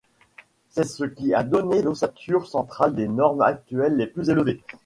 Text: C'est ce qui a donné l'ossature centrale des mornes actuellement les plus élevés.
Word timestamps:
C'est 0.69 0.83
ce 0.85 1.03
qui 1.03 1.35
a 1.35 1.43
donné 1.43 1.83
l'ossature 1.83 2.47
centrale 2.47 2.95
des 2.95 3.07
mornes 3.07 3.43
actuellement 3.43 3.97
les 3.97 4.07
plus 4.07 4.31
élevés. 4.31 4.63